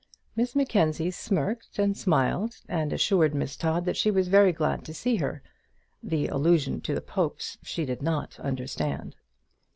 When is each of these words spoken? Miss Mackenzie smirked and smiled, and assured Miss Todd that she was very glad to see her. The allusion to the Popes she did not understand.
Miss 0.35 0.55
Mackenzie 0.55 1.11
smirked 1.11 1.77
and 1.77 1.95
smiled, 1.95 2.61
and 2.67 2.91
assured 2.91 3.35
Miss 3.35 3.55
Todd 3.55 3.85
that 3.85 3.95
she 3.95 4.09
was 4.09 4.29
very 4.29 4.51
glad 4.51 4.83
to 4.85 4.95
see 4.95 5.17
her. 5.17 5.43
The 6.01 6.25
allusion 6.25 6.81
to 6.81 6.95
the 6.95 7.01
Popes 7.01 7.59
she 7.61 7.85
did 7.85 8.01
not 8.01 8.39
understand. 8.39 9.15